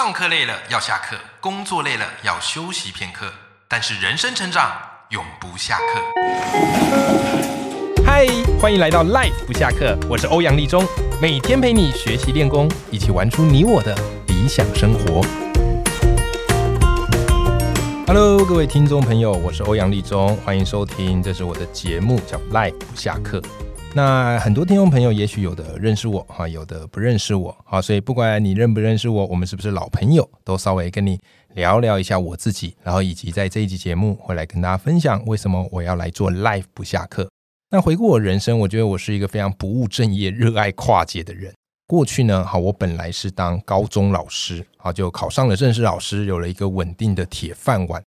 [0.00, 3.32] 上课累了要下课，工作累了要休息片刻，
[3.66, 4.70] 但是人生成长
[5.08, 6.00] 永不下课。
[8.06, 8.24] 嗨，
[8.60, 10.86] 欢迎来到 Life 不下课，我是欧阳立中，
[11.20, 13.92] 每天陪你学习练功，一起玩出你我的
[14.28, 15.20] 理想生活。
[18.06, 23.42] Hello，各位听众朋友，我是欧阳立中，欢迎收听，这是我的节目，叫 Life 不下课。
[23.94, 31.18] 那很多听众朋友，也许有的认识我哈，有的不认识我好，所以不管你认不认识我，我们是不是老朋友，都稍微跟你
[31.54, 37.28] 聊聊一下我自己，然后以及在这一集节目会来跟大家分享为什么我要来做 Life 不下课。
[37.70, 41.52] 那回顾我人生，我觉得我是一个非常不务正业、热爱跨界的人。
[41.86, 48.02] 过去呢，好，我本来是当高中老师，好，就考上了正式老师，有了一个稳定的铁饭碗。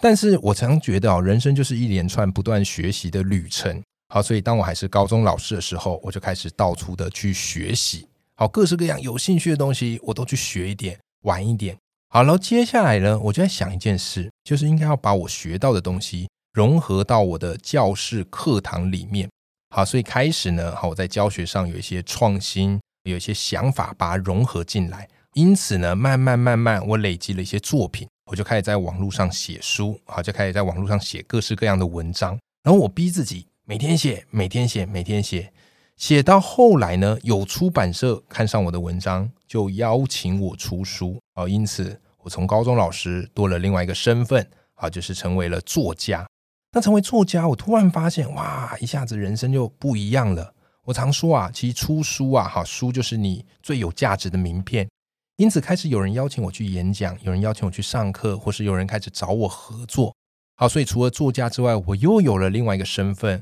[0.00, 3.82] 但是我常觉得啊，人生就是一连串不断学习的旅程。
[4.14, 11.74] 好，所以当我还是高中老师的时候，我就开始到处的去学习，好，各式各样有兴趣的东西，我都去学一点，玩一点。
[12.10, 19.30] 好了，接下来呢，我就在想一件事，就是应该要把我学到的东西融合到我的教室课堂里面。
[19.74, 25.08] 好，所以开始呢，好，我在教学上有一些创新，有一些想法，把它融合进来。
[25.32, 32.38] 因此呢，慢慢慢慢，我累积了一些作品，我就开始在网络上写书，好，就开始在网络上写各式各样的文章。
[32.62, 33.46] 然后我逼自己。
[33.64, 35.52] 每天写，每天写，每天写，
[35.96, 41.48] 写到后来呢，有出版社看上我的文章，就邀请我出书啊。
[41.48, 46.26] 因此，我从高中老师多了另外一个身份啊，就是成为了作家。
[46.72, 50.52] 那成为作家，我突然发现，哇，一下子人生就不一样了。
[50.84, 54.88] 我常说啊，其实出书啊，哈，书就是你最有价值的名片。
[55.36, 60.12] 因此，开始有人邀请我去演讲，有人邀请我去上课，或是有人开始找我合作。
[60.56, 63.40] 好，所以除了作家之外，我又有了另外一个身份。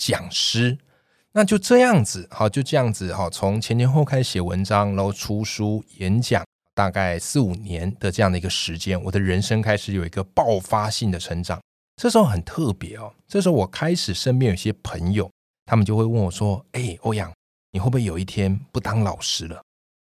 [0.00, 0.78] 讲师，
[1.32, 6.42] 那就这样子，好，就这样子，好，从前前后后开始写文章，然后出书、演讲，
[6.74, 11.60] 大概四五年的这样的一个时间，我的人生开始有一个爆发性的成长。
[11.96, 15.30] 这时候很特别哦，这时候我开始身边有些朋友，
[15.66, 17.30] 他们就会问我说：“哎，欧阳，
[17.72, 19.60] 你会不会有一天不当老师了？”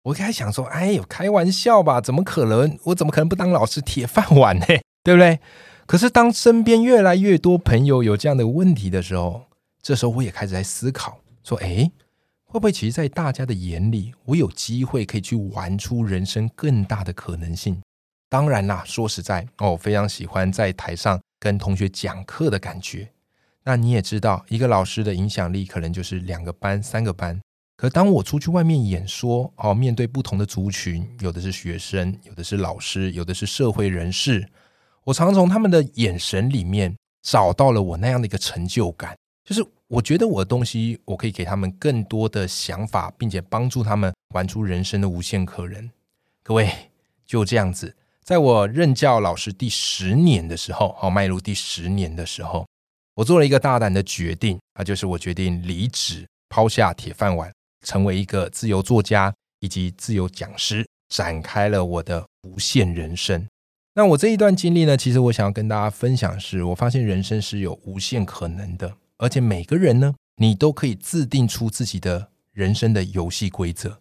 [0.05, 2.79] 我开始想说：“哎呦，开玩笑吧，怎么可能？
[2.85, 3.83] 我怎么可能不当老师？
[3.83, 4.67] 铁饭碗呢，
[5.05, 5.39] 对不对？”
[5.85, 9.45] 可是当身边越来越多朋友有这样的问题的时候，
[9.83, 11.91] 这时候我也开始在思考，说：“哎，
[12.45, 17.83] 会不会其实，在大家的眼里，我有机会可以去玩出人生更大的可能性？
[18.29, 23.11] 当然啦，说实在，哦，非常喜欢在台上跟同学讲课的感觉。
[23.65, 27.41] 那你也知道，一个老师的影响力可能就是两个班、三个班。
[27.77, 34.49] 可当我出去外面演说，哦，面对不同的族群，有的是学生，有的是老师，有的是社会人士，
[35.03, 45.91] 我常从他们的眼神里面找到了我那样的一个成就感。”就是我觉得我的东西，我可以给他们更多的想法，并且帮助他们玩出人生的无限可能。
[46.43, 46.71] 各位
[47.27, 52.67] 就这样子，在我任教老师第十年的时候，好迈入第十年的时候，
[53.17, 57.53] 我做了一个大胆的决定，那就是我决定离职，抛下铁饭碗，
[57.85, 63.47] 成为一个自由作家以及自由讲师，展开了我的无限人生。
[63.95, 68.97] 那我这一段经历呢，其实我想要跟大家分享，是我发现人生是有无限可能的。
[69.23, 74.01] 而且每个人呢，你都可以制定出自己的人生的游戏规则。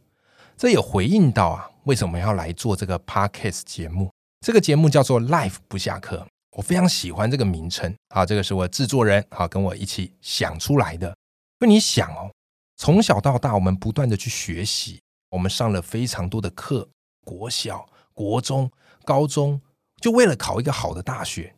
[0.57, 4.11] 这也回应到啊，为什么要来做这个 podcast 节目？
[4.39, 7.95] 这个节目叫做 Life 不下课，我非常喜欢这个名称。
[8.09, 11.15] 好，这个是我制作人好跟我一起想出来的。
[11.59, 12.31] 那你想哦，
[12.77, 14.99] 从小到大，我们不断的去学习，
[15.29, 16.89] 我们上了非常多的课，
[17.23, 18.71] 国小、国中、
[19.05, 19.61] 高中，
[20.01, 21.53] 就为了考一个好的大学，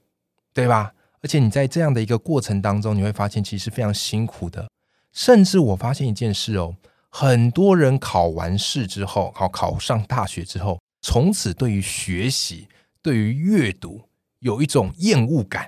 [0.54, 0.94] 对吧？
[1.24, 4.70] 而且你在这样的一个过程当中，你会发现其实非常辛苦的。
[5.12, 6.76] 甚至我发现一件事哦，
[7.10, 12.68] 很多人考完试之后，考考上大学之后，从此对于学习、
[13.02, 14.02] 对于阅读
[14.40, 15.68] 有一种厌恶感。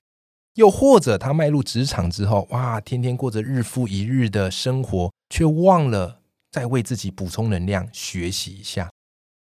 [0.55, 6.21] 又或者他迈入职场之后，哇，天天过着日复一日的生活，却忘了
[6.51, 8.89] 再为自己补充能量，学习一下。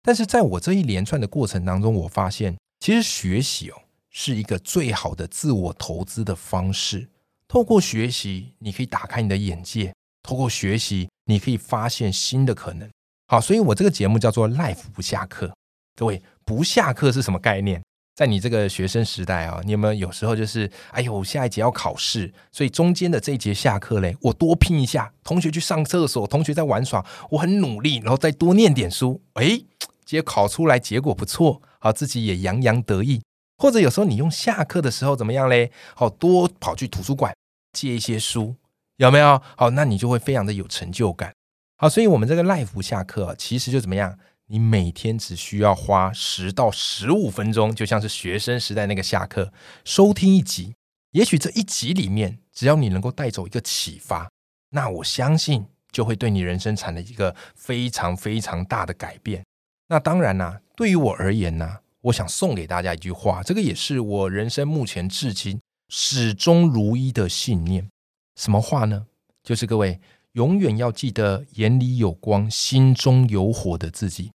[0.03, 3.81] 但是在我这一连串的过程当中，我发现其实学习哦。
[4.19, 7.07] 是一个最好的自我投资的方式。
[7.47, 9.91] 透过学习，你可以打开你的眼界；
[10.23, 12.89] 透过学习，你可以发现新的可能。
[13.27, 15.53] 好，所以我这个节目叫做 “Life 不下课”。
[15.95, 17.79] 各位，不下课是什么概念？
[18.15, 25.13] 在你这个学生时代啊，你有没有有时候就是，哎呦，下一节要考试，所以中间的这一节下课嘞，我多拼一下。
[25.23, 29.21] 同学去上厕所，同学在玩耍，我很努力，然后再多念点书。
[29.33, 29.61] 哎，
[30.03, 33.21] 结果考出来结果不错，好，自己也洋洋得意。
[33.57, 35.71] 或者有时候你用下课的时候怎么样嘞？
[35.95, 37.35] 好多跑去图书馆
[37.73, 38.55] 借一些书，
[38.97, 39.41] 有没有？
[39.55, 41.33] 好，那你就会非常的有成就感。
[41.77, 44.17] 好，所以我们这个 life 下课其实就怎么样？
[44.49, 49.51] 你每天只需要花十到十五分钟，就像是学生时代那个下课
[49.83, 50.73] 收听一集。
[51.11, 54.29] 也许这一集里面，只要你能够带走一个启发，
[54.69, 59.43] 那我相信就会对你人生产生一个非常非常大的改变。
[59.87, 65.59] 那当然啦，对于我而言呢，我想送给大家一句话，这个也是我人生目前至今
[65.89, 67.89] 始终如一的信念。
[68.35, 69.07] 什么话呢？
[69.43, 69.99] 就是各位
[70.33, 74.31] 永远要记得眼里有光、心中有火的自己。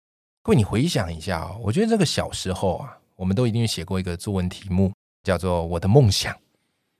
[0.42, 4.92] 各位，你回想一下啊，我觉得这个小时候啊，我们都一定写过一个作文题目，
[5.22, 6.34] 叫做“我的梦想”。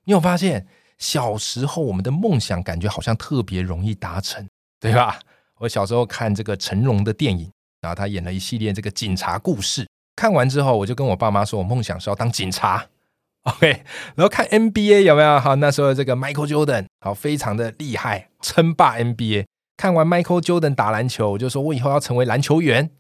[0.05, 0.67] 你有发现，
[0.99, 4.47] 小时候我们的梦想感觉好像特别容易达成，
[4.81, 5.19] 对吧？
[5.61, 7.51] 我小时候看这个成龙的电影，
[7.81, 9.89] 然后他演了一系列这个警察故事，
[10.19, 12.87] 看完之后，我就跟我爸妈说，我梦想是要当警察。
[13.49, 13.85] OK，
[14.17, 15.39] 然后看 NBA 有没有？
[15.39, 19.47] 好，那时候这个 Michael Jordan 好，非常的厉害，称霸 NBA。
[19.77, 22.91] 看完 Michael Jordan 打篮球，我就说我以后要成为篮球员，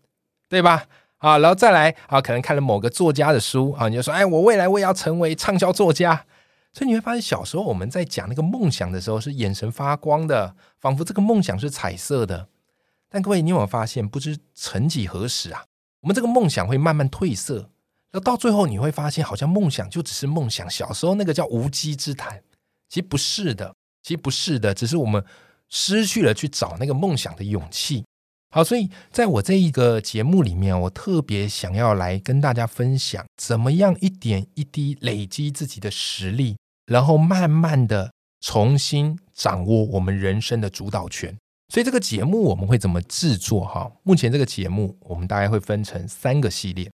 [0.48, 0.84] 对吧？
[1.16, 6.24] 啊，然后再来啊，可能看了某个作家的书啊，你就说，哎，我未来我也要成为畅销作家。
[6.72, 12.46] 所以你会发现，小时候我们在讲那个梦想的时候，是眼神发光的，仿佛这个梦想是彩色的。
[13.10, 15.64] 但各位，你有没有发现，不知曾几何时啊，
[16.08, 17.68] 我们这个梦想会慢慢褪色。
[18.12, 20.68] 那到最后你会发现，好像梦想就只是梦想。
[20.70, 22.42] 小时候那个叫无稽之谈，
[22.88, 25.22] 其实不是的，其实不是的，只是我们
[25.68, 28.06] 失去了去找那个梦想的勇气。
[28.50, 36.56] 好，所以在我这一个节目里面，我特别想要来跟大家分享，怎么样一点一滴累积自己的实力，
[36.86, 38.10] 然后慢慢的
[38.40, 41.36] 重新掌握我们人生的主导权。
[41.68, 43.64] 所以这个节目我们会怎么制作？
[43.64, 46.90] 哈，目前这个节目我们大概会分成三个系列。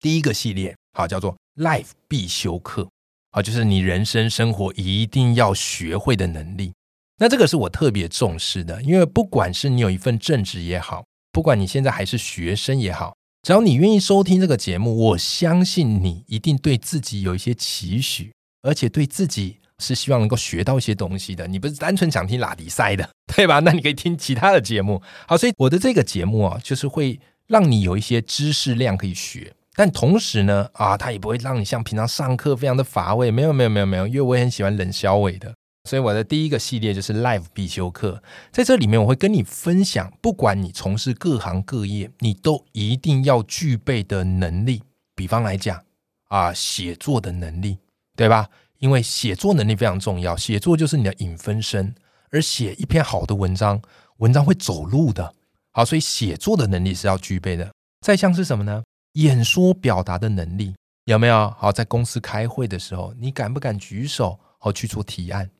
[0.00, 2.88] 第一个系列好叫做 Life 必修课，
[3.30, 6.72] 好就是你人生生活一定要学会的能力。
[7.20, 18.32] 那这个是我特别重视的，因为不管是你有一份正职也好，不管你现在还是学生也好，只要你愿意收听这个节目，我相信你一定对自己有一些期许，
[18.62, 21.46] 而且对自己是希望能够学到一些东西的。
[21.46, 23.60] 你不是单纯想听拉迪赛的， 对吧？
[23.60, 25.00] 那你可以听其他的节目。
[25.26, 29.52] 好，所以我的这个节目啊，就是会让你有一些知识量可以学。
[29.74, 33.30] 但同时呢，啊，它也不会让你像平常上课非常的乏味。
[33.30, 35.54] 没有，没有，没有，没有，因为我也很喜欢冷消尾的。
[35.88, 44.82] 所以我的第一个系列就是 Live 必修课，在这里面我会跟你分享，不管你从事各行各业，你都一定要具备的能力。
[45.14, 45.82] 比方来讲，
[46.28, 47.78] 啊，写作的能力，
[48.16, 48.48] 对吧？
[48.78, 51.94] 因为写作能力非常重要，写作就是你的影分身，
[52.30, 53.80] 而写一篇好的文章，
[54.18, 55.34] 文章会走路的。
[55.72, 57.72] 好，所以写作的能力是要具备的。
[58.00, 58.82] 再像是什么呢？
[59.14, 61.50] 演说表达的能力有没有？
[61.58, 65.50] 好，在公司开会的时候，你敢不敢举手好去做提案？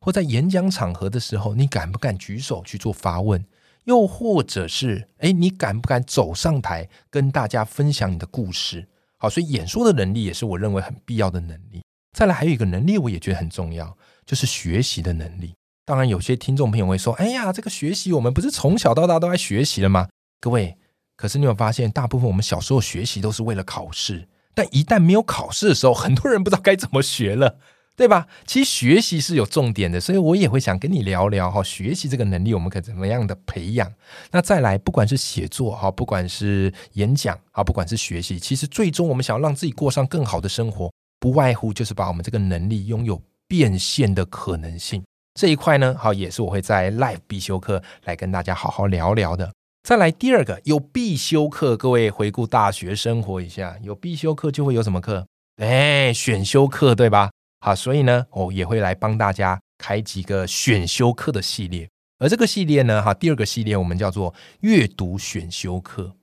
[0.00, 3.44] 或在演讲场合的时候，你敢不敢举手去做发问？
[3.84, 8.86] 又或者是，哎，你敢不敢走上台跟大家分享你的故事？
[9.16, 11.82] 好，所以演说的能力也是我认为很必要的能力。
[12.16, 15.52] 再来，还有一个能力，我也觉得很重要，就是学习的能力。
[15.84, 20.08] 当然，有些听众朋友会说：“哎呀，这个学习，我们不是从小到大都在学习了吗？”
[20.40, 20.78] 各位。
[21.14, 27.58] 可是你有发现，大部分我们小时候学习都是为了考试，但一旦没有考试的时候，很多人不知道该怎么学了，
[27.94, 28.28] 对吧？
[28.46, 33.92] 其实学习是有重点的，所以我也会想跟你聊聊哈，学习这个能力我们可怎么样的培养？
[34.30, 45.04] 那再来，不管是写作哈，不管是演讲啊，不管是学习，其实最终我们想要让自己过上更好的生活，不外乎就是把我们这个能力拥有变现的可能性
[45.34, 49.52] 这一块呢，好，也是我会在 Live 必修课来跟大家好好聊聊的。
[49.82, 55.26] 再来第二个有必修课，各位回顾大学生活一下，有必修课就会有什么课？
[55.56, 57.30] 哎，选修课对吧？
[57.60, 61.88] 好，所以呢，我也会来帮大家开几个选修课的系列。
[62.18, 66.14] 而这个系列呢，哈，第二个系列我们叫做阅读选修课，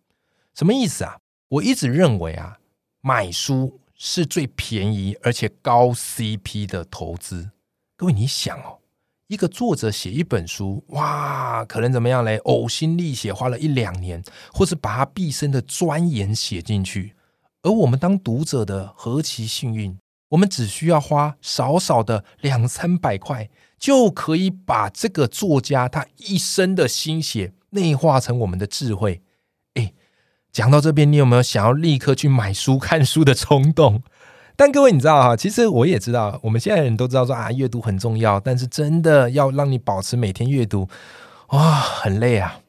[0.55, 1.17] 什么意思啊？
[1.49, 2.57] 我一直认为啊，
[3.01, 7.51] 买书是最便宜而且高 CP 的投资。
[7.95, 8.79] 各位，你想哦。
[9.27, 12.37] 一个作者写一本书，哇，可能怎么样嘞？
[12.39, 17.15] 呕心沥血，花了一两年，或是把他毕生的钻研写进去。
[17.61, 29.23] 而我们当读者的何其幸运，我们只需要花少少的两三百块，就可以把这个作家他一生的心血内化成我们的智慧。
[29.75, 29.93] 哎，
[30.53, 34.03] 讲到这边，你有没有想要立刻去买书看书的冲动？
[34.55, 38.39] 但各位，你知道哈，其实我也知道，我们现在人都知道说啊，阅读很重要。
[38.39, 40.87] 但是真的要让你保持每天阅读，
[41.49, 42.59] 哇，很累啊，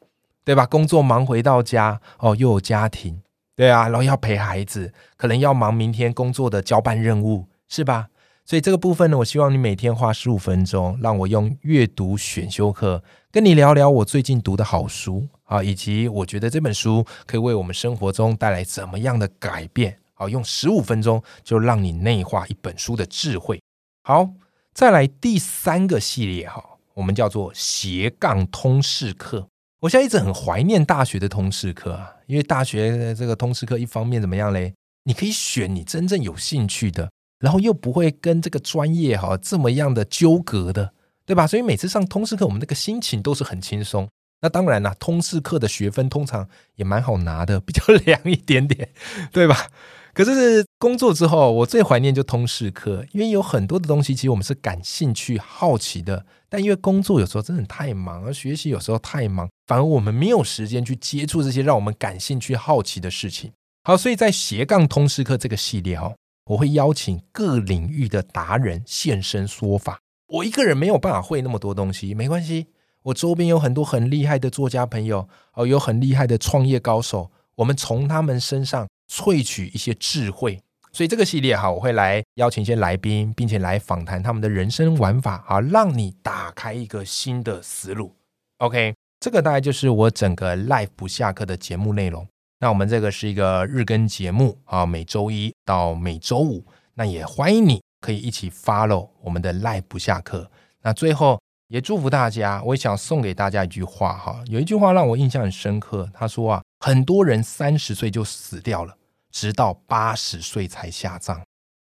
[0.46, 0.64] 对吧？
[0.64, 3.20] 工作忙回到家，哦，又有家庭，
[3.54, 8.06] 对啊，然后要陪孩子，可能要忙明天工作的交办任务，是吧？
[8.46, 19.98] 所以这个部分呢，我希望你每天花十五分钟，让我用阅读选修课跟你聊聊我最近读的好书，啊，以及我觉得这本书可以为我们生活中带来怎么样的改变。
[20.14, 23.60] 好，用十五分钟就让你内化一本书的智慧。
[24.02, 24.30] 好，
[24.72, 26.62] 再来第三个系列哈，
[26.94, 29.48] 我们叫做斜杠通识课。
[29.80, 34.72] 我现在一直很怀念大学的通识课啊，因为大学的这个通识课一方面怎么样嘞？
[35.02, 37.10] 你可以选你真正有兴趣的，
[37.40, 40.94] 然后又不会跟这个专业哈这么样的纠葛的，
[41.26, 41.46] 对吧？
[41.46, 44.08] 所以每次上通识课，我们那个心情都是很轻松。
[44.44, 48.90] 那当然啦，通识课的学分通常也蛮好拿的，比较凉一点点，
[49.32, 49.70] 对吧？
[50.12, 56.26] 可是工作之后，我最怀念就通识课，因为有很多的东西，其实我们是感兴趣、好奇的。
[56.50, 63.50] 但因为工作有时候真的太忙，而学习有时候太忙，反而我们没有时间去接触这些让我们感兴趣、好奇的事情。
[63.84, 66.14] 好，所以在斜杠通识课这个系列哈，
[66.50, 70.00] 我会邀请各领域的达人现身说法。
[70.28, 72.66] 我一个人没有办法会那么多东西，没关系，
[73.04, 78.86] 我周边有很多很厉害的作家朋友，哦，有很厉害的创业高手，我们从他们身上。
[79.06, 88.16] 萃取一些智慧，所以这个系列哈，我会来邀请一些来宾，并且来访谈他们的人生玩法，好让你打开一个新的思路。
[88.58, 92.26] OK，这个大概就是我整个 Life 不下课的节目内容。
[92.60, 96.64] 那我们这个是一个日更节目啊，每周一到每周五。
[96.94, 100.50] 那也欢迎你可以一起 follow 我们的 Life 不下课。
[100.80, 101.38] 那最后
[101.74, 106.62] 也祝福大家，我也想送给大家一句话哈，有一句话让我印象很深刻，他说啊。
[106.78, 108.96] 很多人三十岁就死掉了，
[109.32, 111.42] 直到八十岁才下葬。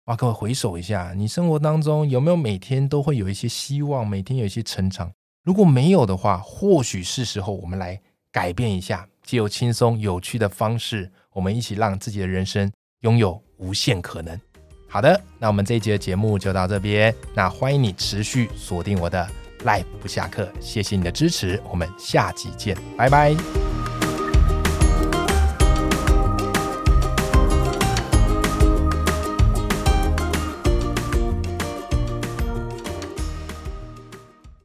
[0.06, 5.12] 哇，各位回首一下，你生活当中有没有每天都会有一些希望，每天有一些成长？
[5.44, 14.40] 如果没有的话，或许是时候我们来改变一下，借由轻松有趣的方式，我们一起让自己的人生拥有无限可能。
[14.88, 17.14] 好的，那我们这一集的节目就到这边。
[17.36, 19.30] 那欢迎你持续锁定我的
[19.64, 23.67] 赖不下课，谢谢你的支持，我们下集见，拜拜。